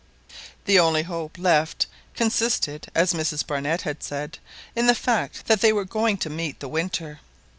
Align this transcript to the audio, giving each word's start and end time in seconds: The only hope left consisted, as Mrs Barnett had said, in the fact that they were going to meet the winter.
The 0.65 0.79
only 0.79 1.03
hope 1.03 1.37
left 1.37 1.85
consisted, 2.15 2.87
as 2.95 3.13
Mrs 3.13 3.45
Barnett 3.45 3.83
had 3.83 4.01
said, 4.01 4.39
in 4.75 4.87
the 4.87 4.95
fact 4.95 5.45
that 5.45 5.61
they 5.61 5.71
were 5.71 5.85
going 5.85 6.17
to 6.17 6.29
meet 6.31 6.59
the 6.59 6.67
winter. 6.67 7.19